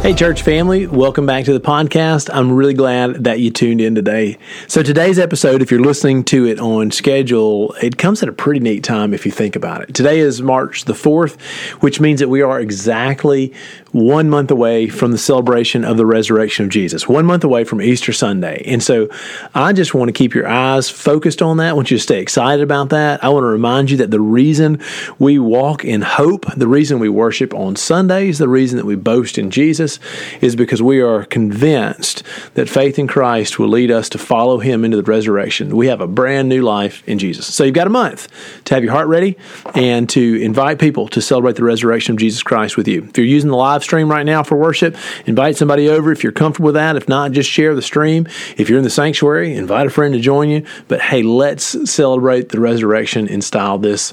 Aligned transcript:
Hey, 0.00 0.14
church 0.14 0.42
family, 0.42 0.86
welcome 0.86 1.26
back 1.26 1.44
to 1.46 1.52
the 1.52 1.60
podcast. 1.60 2.30
I'm 2.32 2.52
really 2.52 2.72
glad 2.72 3.24
that 3.24 3.40
you 3.40 3.50
tuned 3.50 3.80
in 3.80 3.96
today. 3.96 4.38
So, 4.68 4.82
today's 4.82 5.18
episode, 5.18 5.60
if 5.60 5.72
you're 5.72 5.82
listening 5.82 6.22
to 6.26 6.46
it 6.46 6.60
on 6.60 6.92
schedule, 6.92 7.74
it 7.82 7.98
comes 7.98 8.22
at 8.22 8.28
a 8.28 8.32
pretty 8.32 8.60
neat 8.60 8.84
time 8.84 9.12
if 9.12 9.26
you 9.26 9.32
think 9.32 9.56
about 9.56 9.82
it. 9.82 9.92
Today 9.94 10.20
is 10.20 10.40
March 10.40 10.84
the 10.84 10.92
4th, 10.92 11.38
which 11.82 12.00
means 12.00 12.20
that 12.20 12.28
we 12.28 12.42
are 12.42 12.60
exactly 12.60 13.52
one 13.92 14.28
month 14.28 14.50
away 14.50 14.88
from 14.88 15.12
the 15.12 15.18
celebration 15.18 15.84
of 15.84 15.96
the 15.96 16.06
resurrection 16.06 16.64
of 16.64 16.70
Jesus, 16.70 17.08
one 17.08 17.24
month 17.24 17.44
away 17.44 17.64
from 17.64 17.80
Easter 17.80 18.12
Sunday. 18.12 18.62
And 18.66 18.82
so, 18.82 19.08
I 19.54 19.72
just 19.72 19.94
want 19.94 20.08
to 20.08 20.12
keep 20.12 20.34
your 20.34 20.46
eyes 20.46 20.88
focused 20.90 21.42
on 21.42 21.56
that. 21.58 21.70
I 21.70 21.72
want 21.72 21.90
you 21.90 21.96
to 21.96 22.02
stay 22.02 22.20
excited 22.20 22.62
about 22.62 22.90
that. 22.90 23.22
I 23.24 23.28
want 23.28 23.44
to 23.44 23.48
remind 23.48 23.90
you 23.90 23.96
that 23.98 24.10
the 24.10 24.20
reason 24.20 24.80
we 25.18 25.38
walk 25.38 25.84
in 25.84 26.02
hope, 26.02 26.46
the 26.54 26.68
reason 26.68 26.98
we 26.98 27.08
worship 27.08 27.54
on 27.54 27.76
Sundays, 27.76 28.38
the 28.38 28.48
reason 28.48 28.76
that 28.76 28.84
we 28.84 28.96
boast 28.96 29.38
in 29.38 29.50
Jesus, 29.50 29.98
is 30.40 30.54
because 30.54 30.82
we 30.82 31.00
are 31.00 31.24
convinced 31.24 32.22
that 32.54 32.68
faith 32.68 32.98
in 32.98 33.06
Christ 33.06 33.58
will 33.58 33.68
lead 33.68 33.90
us 33.90 34.08
to 34.10 34.18
follow 34.18 34.58
Him 34.58 34.84
into 34.84 34.96
the 34.96 35.02
resurrection. 35.02 35.76
We 35.76 35.86
have 35.86 36.00
a 36.00 36.06
brand 36.06 36.48
new 36.48 36.62
life 36.62 37.02
in 37.06 37.18
Jesus. 37.18 37.52
So 37.54 37.64
you've 37.64 37.74
got 37.74 37.86
a 37.86 37.90
month 37.90 38.28
to 38.64 38.74
have 38.74 38.84
your 38.84 38.92
heart 38.92 39.08
ready 39.08 39.36
and 39.74 40.08
to 40.10 40.42
invite 40.42 40.78
people 40.78 41.08
to 41.08 41.20
celebrate 41.20 41.56
the 41.56 41.64
resurrection 41.64 42.14
of 42.14 42.18
Jesus 42.18 42.42
Christ 42.42 42.76
with 42.76 42.88
you. 42.88 43.04
If 43.04 43.16
you're 43.16 43.26
using 43.26 43.50
the 43.50 43.56
live 43.56 43.77
stream 43.82 44.10
right 44.10 44.24
now 44.24 44.42
for 44.42 44.56
worship, 44.56 44.96
invite 45.26 45.56
somebody 45.56 45.88
over 45.88 46.12
if 46.12 46.22
you're 46.22 46.32
comfortable 46.32 46.66
with 46.66 46.74
that. 46.74 46.96
If 46.96 47.08
not, 47.08 47.32
just 47.32 47.50
share 47.50 47.74
the 47.74 47.82
stream. 47.82 48.26
If 48.56 48.68
you're 48.68 48.78
in 48.78 48.84
the 48.84 48.90
sanctuary, 48.90 49.54
invite 49.54 49.86
a 49.86 49.90
friend 49.90 50.14
to 50.14 50.20
join 50.20 50.48
you. 50.48 50.64
But 50.88 51.00
hey, 51.00 51.22
let's 51.22 51.90
celebrate 51.90 52.50
the 52.50 52.60
resurrection 52.60 53.26
in 53.28 53.42
style 53.42 53.78
this 53.78 54.12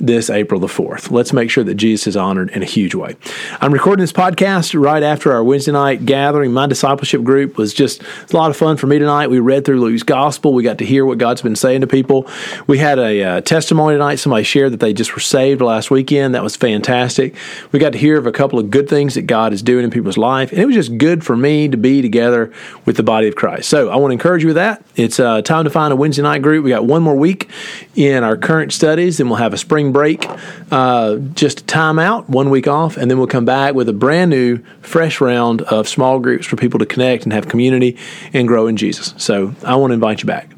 this 0.00 0.30
April 0.30 0.60
the 0.60 0.66
4th. 0.66 1.10
Let's 1.10 1.32
make 1.32 1.50
sure 1.50 1.64
that 1.64 1.74
Jesus 1.74 2.06
is 2.06 2.16
honored 2.16 2.50
in 2.50 2.62
a 2.62 2.66
huge 2.66 2.94
way. 2.94 3.16
I'm 3.60 3.72
recording 3.72 4.02
this 4.02 4.12
podcast 4.12 4.78
right 4.80 5.02
after 5.02 5.32
our 5.32 5.42
Wednesday 5.42 5.72
night 5.72 6.06
gathering. 6.06 6.52
My 6.52 6.66
discipleship 6.66 7.22
group 7.22 7.56
was 7.56 7.74
just 7.74 8.02
a 8.02 8.36
lot 8.36 8.50
of 8.50 8.56
fun 8.56 8.76
for 8.76 8.86
me 8.86 8.98
tonight. 8.98 9.28
We 9.28 9.40
read 9.40 9.64
through 9.64 9.80
Luke's 9.80 10.02
gospel. 10.02 10.54
We 10.54 10.62
got 10.62 10.78
to 10.78 10.84
hear 10.84 11.04
what 11.04 11.18
God's 11.18 11.42
been 11.42 11.56
saying 11.56 11.80
to 11.80 11.86
people. 11.86 12.28
We 12.66 12.78
had 12.78 12.98
a 12.98 13.22
uh, 13.22 13.40
testimony 13.40 13.94
tonight. 13.94 14.16
Somebody 14.16 14.44
shared 14.44 14.72
that 14.72 14.80
they 14.80 14.92
just 14.92 15.14
were 15.14 15.20
saved 15.20 15.60
last 15.60 15.90
weekend. 15.90 16.34
That 16.34 16.42
was 16.42 16.56
fantastic. 16.56 17.34
We 17.72 17.78
got 17.78 17.92
to 17.92 17.98
hear 17.98 18.18
of 18.18 18.26
a 18.26 18.32
couple 18.32 18.58
of 18.58 18.70
good 18.70 18.88
things 18.88 19.14
that 19.14 19.22
God 19.22 19.52
is 19.52 19.62
doing 19.62 19.84
in 19.84 19.90
people's 19.90 20.18
life. 20.18 20.52
And 20.52 20.60
it 20.60 20.66
was 20.66 20.74
just 20.74 20.98
good 20.98 21.24
for 21.24 21.36
me 21.36 21.68
to 21.68 21.76
be 21.76 22.02
together 22.02 22.52
with 22.84 22.96
the 22.96 23.02
body 23.02 23.28
of 23.28 23.34
Christ. 23.34 23.68
So 23.68 23.90
I 23.90 23.96
want 23.96 24.10
to 24.10 24.12
encourage 24.12 24.42
you 24.42 24.48
with 24.48 24.56
that. 24.56 24.84
It's 24.96 25.20
uh, 25.20 25.42
time 25.42 25.64
to 25.64 25.70
find 25.70 25.92
a 25.92 25.96
Wednesday 25.96 26.22
night 26.22 26.42
group. 26.42 26.64
We 26.64 26.70
got 26.70 26.84
one 26.84 27.02
more 27.02 27.16
week 27.16 27.48
in 27.94 28.24
our 28.24 28.36
current 28.36 28.72
studies, 28.72 29.18
then 29.18 29.28
we'll 29.28 29.38
have 29.38 29.52
a 29.52 29.58
spring 29.58 29.87
break, 29.92 30.26
uh, 30.70 31.16
just 31.34 31.60
a 31.60 31.64
time 31.64 31.98
out, 31.98 32.28
one 32.28 32.50
week 32.50 32.68
off, 32.68 32.96
and 32.96 33.10
then 33.10 33.18
we'll 33.18 33.26
come 33.26 33.44
back 33.44 33.74
with 33.74 33.88
a 33.88 33.92
brand 33.92 34.30
new, 34.30 34.58
fresh 34.80 35.20
round 35.20 35.62
of 35.62 35.88
small 35.88 36.18
groups 36.18 36.46
for 36.46 36.56
people 36.56 36.78
to 36.78 36.86
connect 36.86 37.24
and 37.24 37.32
have 37.32 37.48
community 37.48 37.96
and 38.32 38.48
grow 38.48 38.66
in 38.66 38.76
Jesus. 38.76 39.14
So 39.16 39.54
I 39.64 39.76
want 39.76 39.90
to 39.90 39.94
invite 39.94 40.22
you 40.22 40.26
back. 40.26 40.50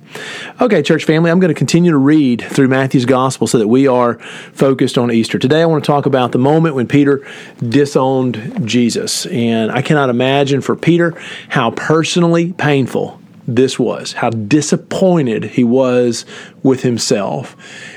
Okay, 0.61 0.83
church 0.83 1.05
family, 1.05 1.31
I'm 1.31 1.39
going 1.41 1.55
to 1.55 1.59
continue 1.59 1.93
to 1.93 1.97
read 1.97 2.43
through 2.43 2.69
Matthew's 2.69 3.05
gospel 3.05 3.47
so 3.47 3.59
that 3.59 3.69
we 3.69 3.87
are 3.87 4.15
focused 4.53 4.99
on 4.99 5.11
Easter. 5.11 5.39
Today, 5.39 5.63
I 5.63 5.67
want 5.67 5.85
to 5.85 5.87
talk 5.87 6.07
about 6.07 6.33
the 6.33 6.39
moment 6.39 6.75
when 6.75 6.89
Peter 6.89 7.27
disowned 7.67 8.67
Jesus. 8.67 9.27
And 9.27 9.71
I 9.71 9.83
cannot 9.83 10.11
imagine 10.11 10.61
for 10.61 10.75
Peter 10.75 11.15
how 11.49 11.71
personally 11.71 12.53
painful 12.55 13.21
this 13.47 13.79
was, 13.79 14.13
how 14.13 14.31
disappointed 14.31 15.45
he 15.45 15.65
was 15.65 16.25
with 16.63 16.83
himself. 16.83 17.57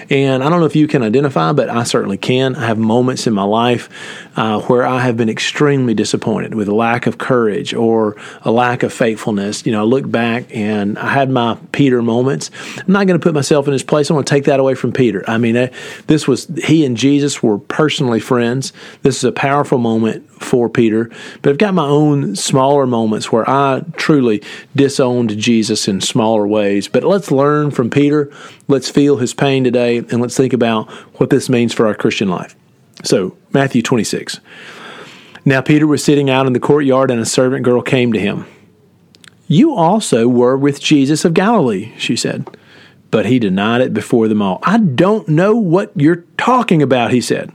And 0.09 0.44
I 0.44 0.50
don't 0.50 0.59
know 0.59 0.66
if 0.66 0.75
you 0.75 0.88
can 0.88 1.03
identify, 1.03 1.53
but 1.53 1.69
I 1.69 1.84
certainly 1.84 2.18
can. 2.18 2.56
I 2.56 2.66
have 2.66 2.78
moments 2.78 3.28
in 3.28 3.34
my 3.34 3.44
life 3.44 3.90
uh, 4.35 4.62
where 4.62 4.85
I 4.85 5.00
have 5.00 5.18
been 5.18 5.29
extremely 5.29 5.94
disappointed 5.94 6.56
with 6.56 6.68
a 6.68 6.75
lack 6.75 7.07
of 7.07 7.18
courage 7.18 7.73
or 7.73 8.16
a 8.41 8.52
lack 8.52 8.84
of 8.84 8.94
faithfulness. 8.94 9.66
You 9.66 9.72
know, 9.72 9.81
I 9.81 9.85
look 9.85 10.09
back 10.09 10.46
and 10.56 10.97
I 10.97 11.09
had 11.09 11.29
my 11.29 11.57
Peter 11.72 12.02
moments. 12.02 12.52
I'm 12.78 12.94
not 12.94 13.07
going 13.07 13.19
to 13.19 13.23
put 13.23 13.34
myself 13.34 13.68
in 13.68 13.73
his 13.73 13.84
place. 13.84 14.09
I 14.09 14.13
want 14.13 14.28
to 14.28 14.34
take 14.34 14.46
that 14.46 14.59
away 14.59 14.75
from 14.75 14.91
Peter. 14.91 15.23
I 15.28 15.38
mean, 15.38 15.69
this 16.07 16.28
was, 16.28 16.47
he 16.63 16.85
and 16.85 16.97
Jesus 16.97 17.41
were 17.41 17.57
personally 17.57 18.19
friends. 18.19 18.73
This 19.02 19.18
is 19.18 19.23
a 19.23 19.31
powerful 19.31 19.78
moment 19.78 20.29
for 20.44 20.69
Peter. 20.69 21.09
But 21.41 21.52
I've 21.52 21.57
got 21.57 21.73
my 21.73 21.88
own 21.88 22.35
smaller 22.35 22.85
moments 22.85 23.31
where 23.31 23.50
I 23.50 23.84
truly 23.96 24.44
disowned 24.75 25.38
Jesus 25.38 25.88
in 25.88 26.02
smaller 26.02 26.46
ways. 26.46 26.88
But 26.88 27.03
let's 27.03 27.31
learn 27.31 27.72
from 27.72 27.90
Peter. 27.90 28.31
Let's 28.68 28.90
feel 28.90 29.18
his 29.18 29.34
pain 29.34 29.64
today 29.64 29.97
and 29.97 30.22
let's 30.22 30.38
think 30.38 30.53
about 30.53 30.90
what 31.19 31.30
this 31.30 31.50
means 31.50 31.74
for 31.74 31.88
our 31.88 31.96
Christian 31.96 32.30
life. 32.30 32.56
So, 33.03 33.38
Matthew 33.52 33.81
26. 33.81 34.40
Now, 35.46 35.62
Peter 35.62 35.86
was 35.86 36.03
sitting 36.03 36.30
out 36.30 36.47
in 36.47 36.53
the 36.53 36.59
courtyard, 36.59 37.12
and 37.12 37.19
a 37.19 37.25
servant 37.25 37.66
girl 37.66 37.81
came 37.81 38.14
to 38.14 38.19
him. 38.19 38.46
You 39.47 39.75
also 39.75 40.28
were 40.28 40.56
with 40.56 40.80
Jesus 40.80 41.25
of 41.25 41.34
Galilee, 41.34 41.91
she 41.97 42.16
said. 42.16 42.47
But 43.12 43.25
he 43.25 43.40
denied 43.40 43.81
it 43.81 43.94
before 43.94 44.28
them 44.28 44.41
all. 44.41 44.59
I 44.64 44.78
don't 44.78 45.28
know 45.28 45.56
what 45.56 45.91
you're 45.96 46.25
talking 46.38 46.81
about, 46.81 47.12
he 47.12 47.22
said. 47.22 47.52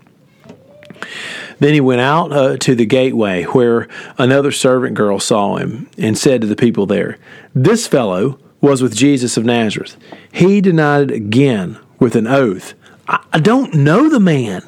Then 1.59 1.75
he 1.75 1.81
went 1.81 2.01
out 2.01 2.33
uh, 2.33 2.57
to 2.59 2.75
the 2.75 2.87
gateway 2.87 3.45
where 3.45 3.89
another 4.17 4.53
servant 4.53 4.95
girl 4.95 5.19
saw 5.19 5.57
him 5.57 5.89
and 5.97 6.17
said 6.17 6.41
to 6.43 6.47
the 6.47 6.55
people 6.55 6.87
there, 6.87 7.19
This 7.55 7.87
fellow 7.87 8.39
was 8.61 8.83
with 8.83 8.95
Jesus 8.95 9.37
of 9.37 9.45
Nazareth. 9.45 9.97
He 10.33 10.61
denied 10.61 11.11
it 11.11 11.15
again 11.15 11.79
with 11.99 12.17
an 12.17 12.27
oath. 12.27 12.75
I, 13.07 13.39
don't 13.39 13.75
know 13.75 14.09
the 14.09 14.21
man. 14.21 14.63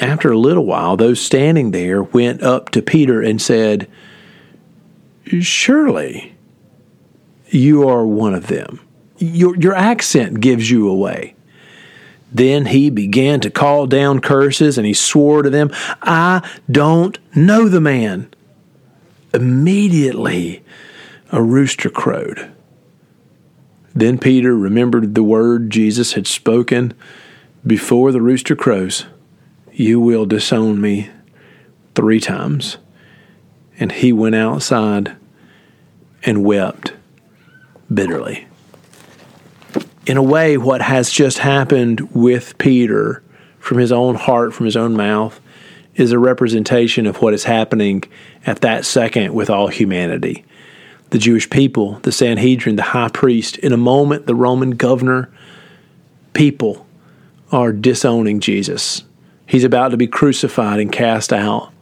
After 0.00 0.32
a 0.32 0.38
little 0.38 0.64
while, 0.64 0.96
those 0.96 1.20
standing 1.20 1.70
there 1.70 2.02
went 2.02 2.42
up 2.42 2.70
to 2.70 2.82
Peter 2.82 3.22
and 3.22 3.40
said, 3.40 3.88
Surely 5.40 6.34
you 7.48 7.88
are 7.88 8.06
one 8.06 8.34
of 8.34 8.46
them. 8.46 8.80
Your, 9.18 9.54
your 9.56 9.74
accent 9.74 10.40
gives 10.40 10.70
you 10.70 10.88
away. 10.88 11.34
Then 12.32 12.66
he 12.66 12.90
began 12.90 13.40
to 13.40 13.50
call 13.50 13.86
down 13.86 14.20
curses 14.20 14.78
and 14.78 14.86
he 14.86 14.94
swore 14.94 15.42
to 15.42 15.50
them, 15.50 15.70
I 16.02 16.48
don't 16.70 17.18
know 17.36 17.68
the 17.68 17.80
man. 17.80 18.32
Immediately, 19.34 20.64
a 21.32 21.42
rooster 21.42 21.90
crowed. 21.90 22.50
Then 23.94 24.18
Peter 24.18 24.56
remembered 24.56 25.14
the 25.14 25.22
word 25.22 25.70
Jesus 25.70 26.12
had 26.12 26.26
spoken 26.26 26.94
before 27.66 28.12
the 28.12 28.22
rooster 28.22 28.56
crows 28.56 29.06
You 29.72 30.00
will 30.00 30.26
disown 30.26 30.80
me 30.80 31.10
three 31.94 32.20
times. 32.20 32.78
And 33.78 33.92
he 33.92 34.12
went 34.12 34.34
outside 34.34 35.16
and 36.22 36.44
wept 36.44 36.92
bitterly. 37.92 38.46
In 40.06 40.16
a 40.16 40.22
way, 40.22 40.56
what 40.56 40.82
has 40.82 41.10
just 41.10 41.38
happened 41.38 42.14
with 42.14 42.58
Peter 42.58 43.22
from 43.58 43.78
his 43.78 43.92
own 43.92 44.16
heart, 44.16 44.52
from 44.52 44.66
his 44.66 44.76
own 44.76 44.96
mouth, 44.96 45.40
is 45.94 46.12
a 46.12 46.18
representation 46.18 47.06
of 47.06 47.22
what 47.22 47.34
is 47.34 47.44
happening 47.44 48.02
at 48.46 48.60
that 48.60 48.84
second 48.84 49.32
with 49.34 49.50
all 49.50 49.68
humanity 49.68 50.44
the 51.10 51.18
Jewish 51.18 51.50
people, 51.50 51.94
the 52.02 52.12
Sanhedrin, 52.12 52.76
the 52.76 52.82
high 52.82 53.08
priest. 53.08 53.58
In 53.58 53.72
a 53.72 53.76
moment, 53.76 54.26
the 54.26 54.34
Roman 54.34 54.72
governor, 54.72 55.30
people 56.32 56.86
are 57.52 57.72
disowning 57.72 58.40
Jesus. 58.40 59.02
He's 59.46 59.64
about 59.64 59.88
to 59.88 59.96
be 59.96 60.06
crucified 60.06 60.78
and 60.78 60.92
cast 60.92 61.32
out, 61.32 61.72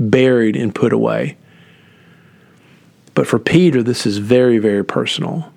buried 0.00 0.56
and 0.56 0.74
put 0.74 0.92
away. 0.92 1.36
But 3.14 3.26
for 3.26 3.38
Peter, 3.38 3.82
this 3.82 4.06
is 4.06 4.18
very, 4.18 4.58
very 4.58 4.84
personal. 4.84 5.52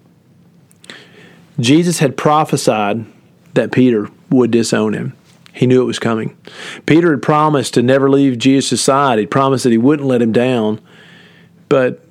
Jesus 1.60 2.00
had 2.00 2.18
prophesied 2.18 3.06
that 3.54 3.72
Peter 3.72 4.10
would 4.30 4.52
disown 4.52 4.94
him. 4.94 5.16
He 5.54 5.66
knew 5.66 5.82
it 5.82 5.86
was 5.86 6.00
coming. 6.00 6.38
Peter 6.86 7.12
had 7.12 7.22
promised 7.22 7.74
to 7.76 7.82
never 7.82 8.10
leave 8.10 8.38
Jesus' 8.38 8.82
side. 8.82 9.20
He 9.20 9.26
promised 9.26 9.64
that 9.64 9.72
he 9.72 9.78
wouldn't 9.78 10.08
let 10.08 10.22
him 10.22 10.34
down. 10.34 10.82
But 11.70 12.05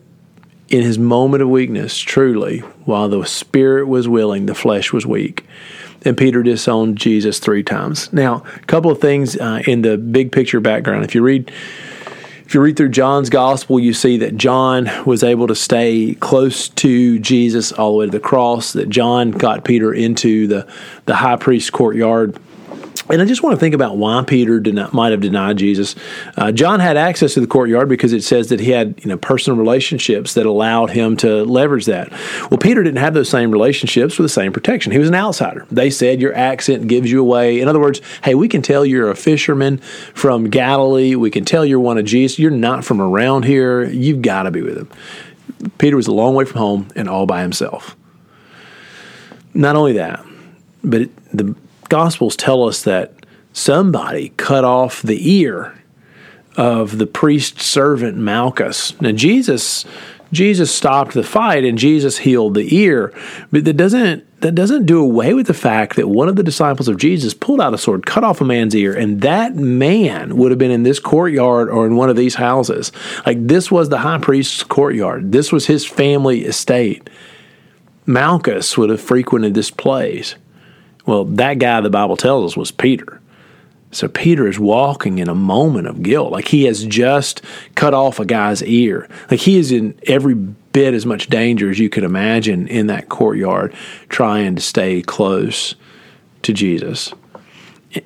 in 0.68 0.82
his 0.82 0.98
moment 0.98 1.42
of 1.42 1.48
weakness, 1.48 1.98
truly, 1.98 2.60
while 2.84 3.08
the 3.08 3.24
spirit 3.26 3.86
was 3.86 4.08
willing, 4.08 4.46
the 4.46 4.54
flesh 4.54 4.92
was 4.92 5.06
weak. 5.06 5.44
And 6.04 6.16
Peter 6.16 6.42
disowned 6.42 6.98
Jesus 6.98 7.38
three 7.38 7.62
times. 7.62 8.12
Now, 8.12 8.44
a 8.56 8.58
couple 8.60 8.90
of 8.90 9.00
things 9.00 9.36
uh, 9.36 9.62
in 9.66 9.82
the 9.82 9.96
big 9.96 10.32
picture 10.32 10.60
background. 10.60 11.04
If 11.04 11.14
you 11.14 11.22
read, 11.22 11.50
if 12.44 12.52
you 12.52 12.60
read 12.60 12.76
through 12.76 12.90
John's 12.90 13.30
gospel, 13.30 13.80
you 13.80 13.94
see 13.94 14.18
that 14.18 14.36
John 14.36 14.90
was 15.06 15.22
able 15.22 15.46
to 15.46 15.54
stay 15.54 16.14
close 16.14 16.68
to 16.70 17.18
Jesus 17.20 17.72
all 17.72 17.92
the 17.92 17.98
way 17.98 18.06
to 18.06 18.12
the 18.12 18.20
cross. 18.20 18.74
That 18.74 18.90
John 18.90 19.30
got 19.30 19.64
Peter 19.64 19.94
into 19.94 20.46
the 20.46 20.66
the 21.06 21.16
high 21.16 21.36
priest's 21.36 21.70
courtyard 21.70 22.38
And 23.10 23.20
I 23.20 23.26
just 23.26 23.42
want 23.42 23.54
to 23.54 23.60
think 23.60 23.74
about 23.74 23.98
why 23.98 24.22
Peter 24.26 24.62
might 24.92 25.12
have 25.12 25.20
denied 25.20 25.58
Jesus. 25.58 25.94
Uh, 26.36 26.50
John 26.52 26.80
had 26.80 26.96
access 26.96 27.34
to 27.34 27.40
the 27.40 27.46
courtyard 27.46 27.88
because 27.88 28.14
it 28.14 28.22
says 28.24 28.48
that 28.48 28.60
he 28.60 28.70
had 28.70 28.98
you 29.02 29.08
know 29.08 29.18
personal 29.18 29.58
relationships 29.58 30.34
that 30.34 30.46
allowed 30.46 30.90
him 30.90 31.16
to 31.18 31.44
leverage 31.44 31.84
that. 31.86 32.10
Well, 32.50 32.58
Peter 32.58 32.82
didn't 32.82 32.98
have 32.98 33.12
those 33.12 33.28
same 33.28 33.50
relationships 33.50 34.18
with 34.18 34.24
the 34.24 34.30
same 34.30 34.52
protection. 34.52 34.90
He 34.90 34.98
was 34.98 35.08
an 35.08 35.14
outsider. 35.14 35.66
They 35.70 35.90
said 35.90 36.20
your 36.20 36.34
accent 36.34 36.88
gives 36.88 37.10
you 37.10 37.20
away. 37.20 37.60
In 37.60 37.68
other 37.68 37.80
words, 37.80 38.00
hey, 38.22 38.34
we 38.34 38.48
can 38.48 38.62
tell 38.62 38.86
you're 38.86 39.10
a 39.10 39.16
fisherman 39.16 39.78
from 40.14 40.48
Galilee. 40.48 41.14
We 41.14 41.30
can 41.30 41.44
tell 41.44 41.64
you're 41.64 41.80
one 41.80 41.98
of 41.98 42.06
Jesus. 42.06 42.38
You're 42.38 42.50
not 42.50 42.84
from 42.84 43.02
around 43.02 43.44
here. 43.44 43.84
You've 43.84 44.22
got 44.22 44.44
to 44.44 44.50
be 44.50 44.62
with 44.62 44.78
him. 44.78 44.88
Peter 45.78 45.96
was 45.96 46.06
a 46.06 46.12
long 46.12 46.34
way 46.34 46.44
from 46.44 46.58
home 46.58 46.88
and 46.96 47.08
all 47.08 47.26
by 47.26 47.42
himself. 47.42 47.96
Not 49.52 49.76
only 49.76 49.92
that, 49.94 50.24
but 50.82 51.02
it, 51.02 51.36
the 51.36 51.54
Gospels 51.88 52.36
tell 52.36 52.64
us 52.64 52.82
that 52.82 53.12
somebody 53.52 54.30
cut 54.36 54.64
off 54.64 55.02
the 55.02 55.30
ear 55.30 55.78
of 56.56 56.98
the 56.98 57.06
priest 57.06 57.60
servant 57.60 58.16
Malchus. 58.16 59.00
Now 59.00 59.12
Jesus 59.12 59.84
Jesus 60.32 60.74
stopped 60.74 61.14
the 61.14 61.22
fight 61.22 61.64
and 61.64 61.78
Jesus 61.78 62.18
healed 62.18 62.54
the 62.54 62.74
ear, 62.74 63.14
but 63.52 63.64
that 63.64 63.76
doesn't 63.76 64.24
that 64.40 64.54
doesn't 64.54 64.84
do 64.84 65.00
away 65.00 65.32
with 65.32 65.46
the 65.46 65.54
fact 65.54 65.96
that 65.96 66.08
one 66.08 66.28
of 66.28 66.36
the 66.36 66.42
disciples 66.42 66.88
of 66.88 66.98
Jesus 66.98 67.32
pulled 67.32 67.60
out 67.60 67.72
a 67.72 67.78
sword, 67.78 68.04
cut 68.04 68.24
off 68.24 68.42
a 68.42 68.44
man's 68.44 68.74
ear, 68.74 68.92
and 68.92 69.22
that 69.22 69.54
man 69.54 70.36
would 70.36 70.50
have 70.50 70.58
been 70.58 70.70
in 70.70 70.82
this 70.82 70.98
courtyard 70.98 71.70
or 71.70 71.86
in 71.86 71.96
one 71.96 72.10
of 72.10 72.16
these 72.16 72.34
houses. 72.34 72.92
Like 73.24 73.46
this 73.46 73.70
was 73.70 73.88
the 73.88 73.98
high 73.98 74.18
priest's 74.18 74.62
courtyard. 74.62 75.32
This 75.32 75.50
was 75.50 75.66
his 75.66 75.86
family 75.86 76.44
estate. 76.44 77.08
Malchus 78.04 78.76
would 78.76 78.90
have 78.90 79.00
frequented 79.00 79.54
this 79.54 79.70
place. 79.70 80.34
Well, 81.06 81.24
that 81.24 81.58
guy 81.58 81.80
the 81.80 81.90
Bible 81.90 82.16
tells 82.16 82.52
us 82.52 82.56
was 82.56 82.70
Peter. 82.70 83.20
So 83.90 84.08
Peter 84.08 84.48
is 84.48 84.58
walking 84.58 85.18
in 85.18 85.28
a 85.28 85.34
moment 85.34 85.86
of 85.86 86.02
guilt. 86.02 86.32
Like 86.32 86.48
he 86.48 86.64
has 86.64 86.84
just 86.84 87.42
cut 87.76 87.94
off 87.94 88.18
a 88.18 88.24
guy's 88.24 88.62
ear. 88.64 89.08
Like 89.30 89.40
he 89.40 89.56
is 89.56 89.70
in 89.70 89.96
every 90.08 90.34
bit 90.34 90.94
as 90.94 91.06
much 91.06 91.28
danger 91.28 91.70
as 91.70 91.78
you 91.78 91.88
could 91.88 92.02
imagine 92.02 92.66
in 92.66 92.88
that 92.88 93.08
courtyard 93.08 93.72
trying 94.08 94.56
to 94.56 94.60
stay 94.60 95.00
close 95.00 95.76
to 96.42 96.52
Jesus. 96.52 97.14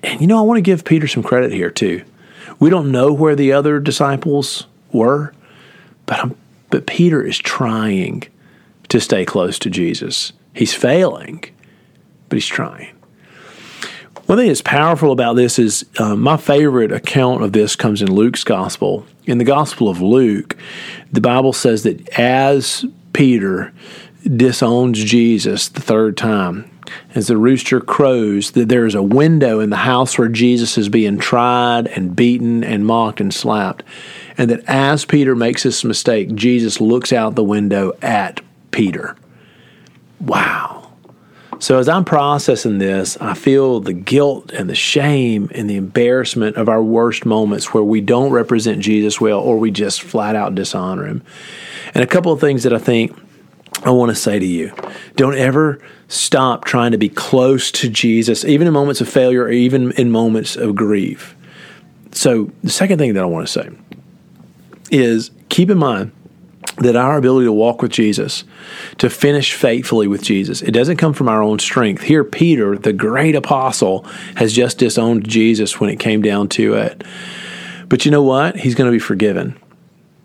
And 0.03 0.21
you 0.21 0.27
know, 0.27 0.39
I 0.39 0.43
want 0.43 0.59
to 0.59 0.63
give 0.63 0.85
Peter 0.85 1.09
some 1.09 1.23
credit 1.23 1.53
here 1.53 1.71
too. 1.71 2.05
We 2.61 2.69
don't 2.69 2.93
know 2.93 3.13
where 3.13 3.35
the 3.35 3.53
other 3.53 3.81
disciples 3.81 4.67
were, 4.93 5.33
but 6.05 6.19
I'm, 6.19 6.37
but 6.71 6.87
Peter 6.87 7.23
is 7.23 7.39
trying 7.39 8.25
to 8.89 9.01
stay 9.01 9.25
close 9.25 9.59
to 9.61 9.71
Jesus. 9.71 10.33
He's 10.55 10.75
failing, 10.75 11.45
but 12.29 12.37
he's 12.37 12.47
trying. 12.47 12.95
One 14.27 14.37
thing 14.37 14.49
that's 14.49 14.61
powerful 14.61 15.11
about 15.11 15.37
this 15.37 15.59
is 15.59 15.87
uh, 15.99 16.15
my 16.15 16.37
favorite 16.37 16.93
account 16.93 17.43
of 17.43 17.53
this 17.53 17.75
comes 17.75 18.03
in 18.03 18.13
Luke's 18.13 18.45
gospel. 18.45 19.07
In 19.25 19.39
the 19.39 19.45
gospel 19.45 19.89
of 19.89 20.03
Luke, 20.03 20.55
the 21.11 21.23
Bible 21.23 21.55
says 21.55 21.83
that 21.85 22.07
as 22.19 22.85
Peter 23.15 23.73
disowns 24.37 25.03
Jesus 25.03 25.69
the 25.69 25.81
third 25.81 26.19
time, 26.19 26.71
as 27.15 27.29
the 27.29 27.37
rooster 27.37 27.81
crows, 27.81 28.51
that 28.51 28.69
there 28.69 28.87
is 28.87 28.95
a 28.95 29.03
window 29.03 29.61
in 29.61 29.71
the 29.71 29.77
house 29.77 30.19
where 30.19 30.29
Jesus 30.29 30.77
is 30.77 30.89
being 30.89 31.19
tried 31.19 31.87
and 31.89 32.15
beaten 32.15 32.63
and 32.63 32.87
mocked 32.87 33.21
and 33.21 33.33
slapped. 33.33 33.83
And 34.37 34.51
that 34.51 34.63
as 34.67 35.05
Peter 35.05 35.35
makes 35.35 35.63
this 35.63 35.85
mistake, 35.85 36.35
Jesus 36.35 36.81
looks 36.81 37.13
out 37.13 37.35
the 37.35 37.45
window 37.45 37.93
at 38.03 38.41
Peter. 38.71 39.17
Wow. 40.21 40.78
So 41.61 41.79
as 41.79 41.89
I'm 41.89 42.05
processing 42.05 42.79
this, 42.79 43.17
I 43.21 43.35
feel 43.35 43.81
the 43.81 43.93
guilt 43.93 44.53
and 44.53 44.71
the 44.71 44.77
shame 44.77 45.51
and 45.53 45.69
the 45.69 45.77
embarrassment 45.77 46.57
of 46.57 46.69
our 46.69 46.83
worst 46.83 47.27
moments 47.27 47.75
where 47.75 47.83
we 47.83 48.01
don't 48.01 48.31
represent 48.31 48.81
Jesus 48.81 49.21
well 49.21 49.41
or 49.41 49.59
we 49.59 49.73
just 49.73 50.03
flat 50.03 50.37
out 50.37 50.55
dishonor 50.55 51.07
him. 51.07 51.23
And 51.95 52.05
a 52.05 52.07
couple 52.07 52.33
of 52.33 52.41
things 52.41 52.63
that 52.63 52.73
I 52.73 52.79
think 52.79 53.17
I 53.85 53.91
want 53.91 54.11
to 54.11 54.15
say 54.15 54.39
to 54.39 54.47
you. 54.47 54.73
Don't 55.17 55.37
ever 55.37 55.81
stop 56.09 56.65
trying 56.65 56.93
to 56.93 56.99
be 56.99 57.09
close 57.09 57.71
to 57.73 57.89
Jesus, 57.89 58.45
even 58.45 58.67
in 58.67 58.73
moments 58.73 59.01
of 59.01 59.09
failure 59.09 59.45
or 59.45 59.51
even 59.51 59.93
in 59.93 60.11
moments 60.11 60.57
of 60.57 60.75
grief. 60.75 61.37
So, 62.13 62.51
the 62.65 62.71
second 62.71 62.99
thing 62.99 63.15
that 63.15 63.23
I 63.23 63.27
want 63.27 63.47
to 63.47 63.53
say 63.53 63.71
is 64.91 65.31
keep 65.49 65.71
in 65.71 65.79
mind 65.79 66.13
that 66.81 66.97
our 66.97 67.17
ability 67.17 67.47
to 67.47 67.53
walk 67.53 67.83
with 67.83 67.91
Jesus, 67.91 68.45
to 68.99 69.11
finish 69.11 69.55
faithfully 69.55 70.07
with 70.07 70.23
Jesus, 70.23 70.63
it 70.63 70.73
doesn't 70.73 70.97
come 70.97 71.13
from 71.13 71.29
our 71.29 71.43
own 71.43 71.59
strength. 71.59 72.03
Here, 72.03 72.25
Peter, 72.25 72.77
the 72.77 72.93
great 72.93 73.35
apostle, 73.35 74.05
has 74.37 74.53
just 74.53 74.79
disowned 74.79 75.29
Jesus 75.29 75.81
when 75.81 75.91
it 75.91 75.99
came 75.99 76.23
down 76.23 76.49
to 76.51 76.75
it. 76.75 77.05
But 77.89 78.05
you 78.05 78.11
know 78.11 78.23
what? 78.23 78.57
He's 78.57 78.75
going 78.75 78.91
to 78.91 78.95
be 78.95 78.99
forgiven 78.99 79.59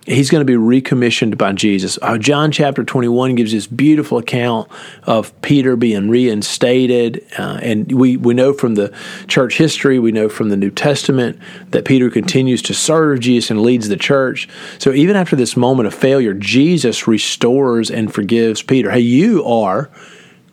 he's 0.06 0.30
going 0.30 0.42
to 0.42 0.46
be 0.46 0.58
recommissioned 0.58 1.38
by 1.38 1.54
Jesus. 1.54 1.98
Uh, 2.02 2.18
John 2.18 2.52
chapter 2.52 2.84
21 2.84 3.36
gives 3.36 3.52
this 3.52 3.68
beautiful 3.68 4.18
account 4.18 4.70
of 5.04 5.40
Peter 5.42 5.76
being 5.76 6.10
reinstated. 6.10 7.26
Uh, 7.38 7.60
and 7.62 7.92
we, 7.92 8.18
we 8.18 8.34
know 8.34 8.54
from 8.54 8.76
the 8.76 8.94
church 9.28 9.58
history, 9.58 10.00
we 10.00 10.12
know 10.12 10.30
from 10.30 10.50
the 10.50 10.58
New 10.58 10.72
Testament 10.72 11.40
that 11.70 11.86
Peter 11.86 12.10
continues 12.10 12.62
to 12.64 12.74
serve 12.74 13.22
Jesus 13.22 13.52
and 13.52 13.62
leads 13.62 13.90
the 13.90 13.98
church. 13.98 14.50
So 14.78 14.92
even 14.92 15.16
after 15.16 15.36
this 15.36 15.56
moment 15.56 15.88
of 15.88 15.94
failure, 15.94 16.34
Jesus 16.34 17.08
restores 17.08 17.90
and 17.90 18.14
forgives 18.14 18.62
Peter. 18.62 18.92
Hey, 18.92 19.00
you 19.00 19.46
are 19.46 19.90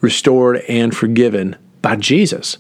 restored 0.01 0.59
and 0.69 0.97
forgiven 0.97 1.57
by 1.83 1.97
Jesus. 1.97 2.59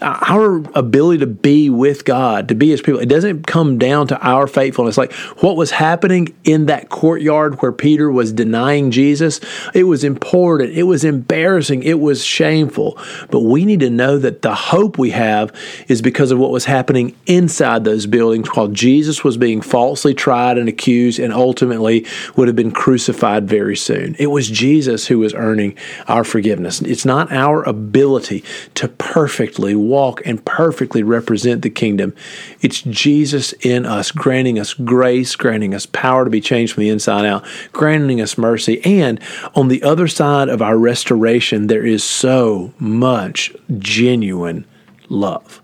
Uh, 0.00 0.18
our 0.28 0.56
ability 0.74 1.18
to 1.18 1.26
be 1.26 1.68
with 1.68 2.04
God, 2.04 2.48
to 2.48 2.54
be 2.54 2.70
His 2.70 2.80
people, 2.80 3.00
it 3.00 3.08
doesn't 3.08 3.46
come 3.46 3.78
down 3.78 4.06
to 4.08 4.20
our 4.20 4.46
faithfulness. 4.46 4.96
Like 4.96 5.12
what 5.40 5.56
was 5.56 5.72
happening 5.72 6.34
in 6.44 6.66
that 6.66 6.88
courtyard 6.88 7.60
where 7.60 7.72
Peter 7.72 8.10
was 8.10 8.32
denying 8.32 8.90
Jesus, 8.90 9.40
it 9.74 9.84
was 9.84 10.04
important, 10.04 10.72
it 10.72 10.84
was 10.84 11.04
embarrassing, 11.04 11.82
it 11.82 12.00
was 12.00 12.24
shameful. 12.24 12.98
But 13.30 13.40
we 13.40 13.64
need 13.64 13.80
to 13.80 13.90
know 13.90 14.18
that 14.18 14.42
the 14.42 14.54
hope 14.54 14.98
we 14.98 15.10
have 15.10 15.54
is 15.88 16.00
because 16.00 16.30
of 16.30 16.38
what 16.38 16.50
was 16.50 16.64
happening 16.64 17.14
inside 17.26 17.84
those 17.84 18.06
buildings 18.06 18.48
while 18.54 18.68
Jesus 18.68 19.22
was 19.22 19.36
being 19.36 19.60
falsely 19.60 20.14
tried 20.14 20.56
and 20.58 20.68
accused 20.68 21.18
and 21.18 21.32
ultimately 21.32 22.06
would 22.36 22.48
have 22.48 22.56
been 22.56 22.72
crucified 22.72 23.48
very 23.48 23.76
soon. 23.76 24.16
It 24.18 24.28
was 24.28 24.48
Jesus 24.48 25.06
who 25.06 25.18
was 25.18 25.34
earning 25.34 25.76
our 26.08 26.24
forgiveness. 26.24 26.80
It's 26.80 27.04
not 27.04 27.30
our 27.32 27.62
ability 27.64 28.44
to 28.74 28.88
perfectly 28.88 29.74
walk 29.74 30.22
and 30.24 30.44
perfectly 30.44 31.02
represent 31.02 31.62
the 31.62 31.70
kingdom. 31.70 32.14
It's 32.60 32.82
Jesus 32.82 33.52
in 33.60 33.86
us, 33.86 34.10
granting 34.10 34.58
us 34.58 34.74
grace, 34.74 35.36
granting 35.36 35.74
us 35.74 35.86
power 35.86 36.24
to 36.24 36.30
be 36.30 36.40
changed 36.40 36.74
from 36.74 36.82
the 36.82 36.90
inside 36.90 37.26
out, 37.26 37.44
granting 37.72 38.20
us 38.20 38.38
mercy. 38.38 38.84
And 38.84 39.20
on 39.54 39.68
the 39.68 39.82
other 39.82 40.08
side 40.08 40.48
of 40.48 40.62
our 40.62 40.78
restoration, 40.78 41.66
there 41.66 41.86
is 41.86 42.04
so 42.04 42.72
much 42.78 43.54
genuine 43.78 44.64
love. 45.08 45.60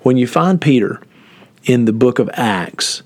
When 0.00 0.16
you 0.16 0.26
find 0.26 0.60
Peter 0.60 1.00
in 1.64 1.86
the 1.86 1.92
book 1.92 2.18
of 2.18 2.30
Acts, 2.34 3.02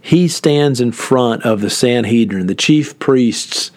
he 0.00 0.26
stands 0.26 0.80
in 0.80 0.90
front 0.90 1.44
of 1.44 1.60
the 1.60 1.70
Sanhedrin, 1.70 2.48
the 2.48 2.54
chief 2.56 2.98
priests, 2.98 3.70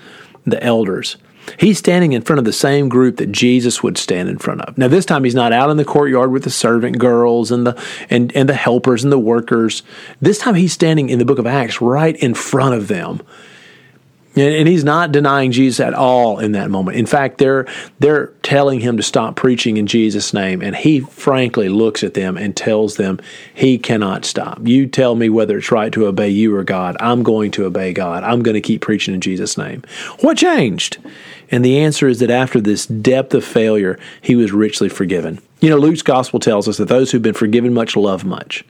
the 0.45 0.61
elders 0.63 1.17
He's 1.57 1.77
standing 1.77 2.13
in 2.13 2.21
front 2.21 2.39
of 2.39 2.45
the 2.45 2.53
same 2.53 2.89
group 2.89 3.17
that 3.17 3.31
Jesus 3.31 3.83
would 3.83 3.97
stand 3.97 4.29
in 4.29 4.37
front 4.37 4.61
of. 4.61 4.77
Now 4.77 4.87
this 4.87 5.05
time 5.05 5.23
he's 5.23 5.35
not 5.35 5.53
out 5.53 5.69
in 5.69 5.77
the 5.77 5.85
courtyard 5.85 6.31
with 6.31 6.43
the 6.43 6.49
servant 6.49 6.97
girls 6.97 7.51
and 7.51 7.65
the 7.65 7.83
and, 8.09 8.35
and 8.35 8.49
the 8.49 8.53
helpers 8.53 9.03
and 9.03 9.11
the 9.11 9.19
workers. 9.19 9.83
This 10.21 10.39
time 10.39 10.55
he's 10.55 10.73
standing 10.73 11.09
in 11.09 11.19
the 11.19 11.25
book 11.25 11.39
of 11.39 11.47
Acts 11.47 11.81
right 11.81 12.15
in 12.15 12.33
front 12.33 12.75
of 12.75 12.87
them. 12.87 13.21
And 14.37 14.67
he's 14.67 14.83
not 14.83 15.13
denying 15.13 15.53
Jesus 15.53 15.79
at 15.79 15.93
all 15.93 16.39
in 16.39 16.51
that 16.53 16.69
moment. 16.69 16.97
In 16.97 17.05
fact, 17.05 17.37
they're 17.37 17.67
they're 17.99 18.27
telling 18.43 18.81
him 18.81 18.97
to 18.97 19.03
stop 19.03 19.37
preaching 19.37 19.77
in 19.77 19.87
Jesus' 19.87 20.33
name, 20.33 20.61
and 20.61 20.75
he 20.75 20.99
frankly 20.99 21.69
looks 21.69 22.03
at 22.03 22.15
them 22.15 22.35
and 22.35 22.55
tells 22.55 22.97
them 22.97 23.21
he 23.53 23.77
cannot 23.77 24.25
stop. 24.25 24.59
You 24.63 24.87
tell 24.87 25.15
me 25.15 25.29
whether 25.29 25.57
it's 25.57 25.71
right 25.71 25.91
to 25.93 26.07
obey 26.07 26.29
you 26.29 26.53
or 26.53 26.65
God. 26.65 26.97
I'm 26.99 27.23
going 27.23 27.51
to 27.51 27.65
obey 27.65 27.93
God. 27.93 28.25
I'm 28.25 28.43
going 28.43 28.55
to 28.55 28.61
keep 28.61 28.81
preaching 28.81 29.13
in 29.13 29.21
Jesus' 29.21 29.57
name. 29.57 29.83
What 30.19 30.37
changed? 30.37 30.97
And 31.51 31.63
the 31.63 31.79
answer 31.79 32.07
is 32.07 32.19
that 32.19 32.31
after 32.31 32.59
this 32.59 32.85
depth 32.85 33.33
of 33.33 33.43
failure, 33.43 33.99
he 34.21 34.35
was 34.35 34.51
richly 34.51 34.89
forgiven. 34.89 35.39
You 35.59 35.69
know, 35.69 35.77
Luke's 35.77 36.01
gospel 36.01 36.39
tells 36.39 36.67
us 36.67 36.77
that 36.77 36.87
those 36.87 37.11
who've 37.11 37.21
been 37.21 37.33
forgiven 37.33 37.73
much 37.73 37.95
love 37.95 38.25
much. 38.25 38.63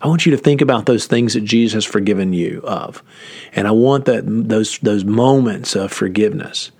I 0.00 0.08
want 0.08 0.26
you 0.26 0.32
to 0.32 0.38
think 0.38 0.60
about 0.60 0.86
those 0.86 1.06
things 1.06 1.34
that 1.34 1.44
Jesus 1.44 1.84
has 1.84 1.84
forgiven 1.84 2.32
you 2.32 2.60
of. 2.64 3.02
And 3.54 3.68
I 3.68 3.70
want 3.70 4.06
that 4.06 4.24
those 4.26 4.78
those 4.78 5.04
moments 5.04 5.76
of 5.76 5.92
forgiveness 5.92 6.72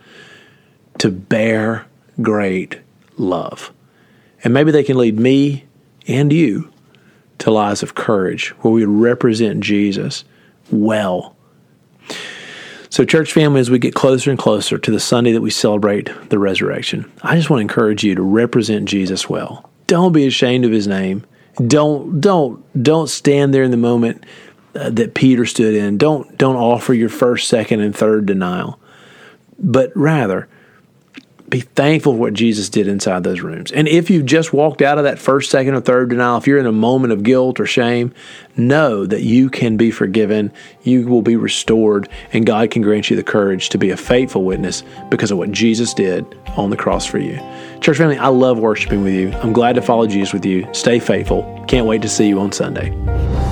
to 0.98 1.10
bear 1.10 1.86
great 2.20 2.80
love. 3.16 3.72
And 4.42 4.52
maybe 4.52 4.72
they 4.72 4.82
can 4.82 4.98
lead 4.98 5.20
me 5.20 5.66
and 6.08 6.32
you 6.32 6.72
to 7.38 7.50
lives 7.50 7.82
of 7.82 7.94
courage 7.94 8.48
where 8.60 8.72
we 8.72 8.84
represent 8.84 9.60
Jesus 9.60 10.24
well 10.70 11.36
so, 12.92 13.06
church 13.06 13.32
family, 13.32 13.58
as 13.58 13.70
we 13.70 13.78
get 13.78 13.94
closer 13.94 14.28
and 14.28 14.38
closer 14.38 14.76
to 14.76 14.90
the 14.90 15.00
Sunday 15.00 15.32
that 15.32 15.40
we 15.40 15.48
celebrate 15.48 16.10
the 16.28 16.38
resurrection, 16.38 17.10
I 17.22 17.36
just 17.36 17.48
want 17.48 17.60
to 17.60 17.62
encourage 17.62 18.04
you 18.04 18.14
to 18.14 18.20
represent 18.20 18.86
Jesus 18.86 19.30
well. 19.30 19.70
Don't 19.86 20.12
be 20.12 20.26
ashamed 20.26 20.66
of 20.66 20.72
his 20.72 20.86
name. 20.86 21.24
Don't 21.66 22.20
don't 22.20 22.62
don't 22.82 23.08
stand 23.08 23.54
there 23.54 23.62
in 23.62 23.70
the 23.70 23.78
moment 23.78 24.26
uh, 24.74 24.90
that 24.90 25.14
Peter 25.14 25.46
stood 25.46 25.74
in. 25.74 25.96
Don't 25.96 26.36
don't 26.36 26.56
offer 26.56 26.92
your 26.92 27.08
first, 27.08 27.48
second, 27.48 27.80
and 27.80 27.96
third 27.96 28.26
denial, 28.26 28.78
but 29.58 29.90
rather 29.96 30.46
be 31.52 31.60
thankful 31.60 32.14
for 32.14 32.18
what 32.18 32.32
Jesus 32.32 32.70
did 32.70 32.88
inside 32.88 33.24
those 33.24 33.42
rooms. 33.42 33.70
And 33.70 33.86
if 33.86 34.08
you've 34.08 34.24
just 34.24 34.54
walked 34.54 34.80
out 34.80 34.96
of 34.96 35.04
that 35.04 35.18
first, 35.18 35.50
second, 35.50 35.74
or 35.74 35.82
third 35.82 36.08
denial, 36.08 36.38
if 36.38 36.46
you're 36.46 36.58
in 36.58 36.66
a 36.66 36.72
moment 36.72 37.12
of 37.12 37.22
guilt 37.22 37.60
or 37.60 37.66
shame, 37.66 38.14
know 38.56 39.04
that 39.04 39.22
you 39.22 39.50
can 39.50 39.76
be 39.76 39.90
forgiven, 39.90 40.50
you 40.82 41.06
will 41.06 41.20
be 41.20 41.36
restored, 41.36 42.08
and 42.32 42.46
God 42.46 42.70
can 42.70 42.80
grant 42.80 43.10
you 43.10 43.16
the 43.16 43.22
courage 43.22 43.68
to 43.68 43.78
be 43.78 43.90
a 43.90 43.96
faithful 43.98 44.44
witness 44.44 44.82
because 45.10 45.30
of 45.30 45.36
what 45.36 45.52
Jesus 45.52 45.92
did 45.92 46.24
on 46.56 46.70
the 46.70 46.76
cross 46.76 47.04
for 47.04 47.18
you. 47.18 47.38
Church 47.80 47.98
family, 47.98 48.16
I 48.16 48.28
love 48.28 48.58
worshiping 48.58 49.04
with 49.04 49.14
you. 49.14 49.30
I'm 49.42 49.52
glad 49.52 49.74
to 49.74 49.82
follow 49.82 50.06
Jesus 50.06 50.32
with 50.32 50.46
you. 50.46 50.66
Stay 50.72 50.98
faithful. 50.98 51.62
Can't 51.68 51.86
wait 51.86 52.00
to 52.00 52.08
see 52.08 52.28
you 52.28 52.40
on 52.40 52.50
Sunday. 52.52 53.51